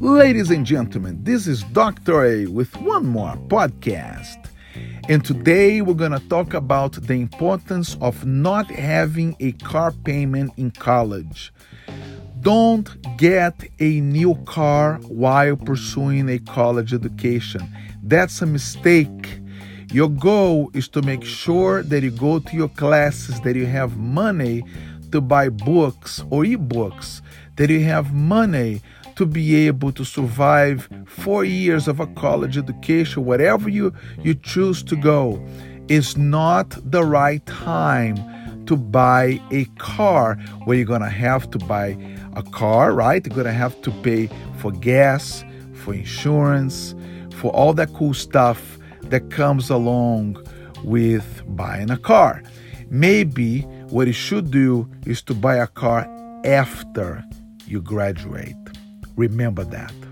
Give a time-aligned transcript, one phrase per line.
[0.00, 2.24] Ladies and gentlemen, this is Dr.
[2.24, 4.48] A with one more podcast.
[5.08, 10.52] And today we're going to talk about the importance of not having a car payment
[10.56, 11.52] in college.
[12.42, 17.68] Don't get a new car while pursuing a college education.
[18.00, 19.40] That's a mistake.
[19.90, 23.96] Your goal is to make sure that you go to your classes, that you have
[23.96, 24.62] money
[25.10, 27.20] to buy books or ebooks,
[27.56, 28.80] that you have money
[29.18, 34.80] to be able to survive four years of a college education, whatever you, you choose
[34.80, 35.44] to go,
[35.88, 38.14] is not the right time
[38.66, 40.36] to buy a car
[40.66, 41.98] where you're to have to buy
[42.36, 43.26] a car, right?
[43.26, 45.44] You're to have to pay for gas,
[45.74, 46.94] for insurance,
[47.34, 50.40] for all that cool stuff that comes along
[50.84, 52.40] with buying a car.
[52.88, 56.06] Maybe what you should do is to buy a car
[56.44, 57.24] after
[57.66, 58.67] you graduate.
[59.18, 60.07] Remember that.